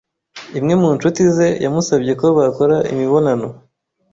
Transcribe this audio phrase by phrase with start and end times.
[0.57, 3.47] imwe mu nshuti ze yamusabye ko bakora imibonano